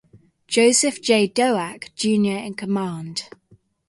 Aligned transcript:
Joseph 0.47 0.99
J. 0.99 1.27
Doak, 1.27 1.91
Junior 1.95 2.39
in 2.39 2.55
command. 2.55 3.29